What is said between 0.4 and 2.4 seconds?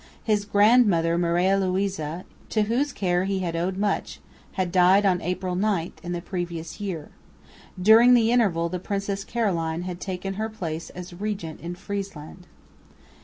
grandmother, Maria Louisa,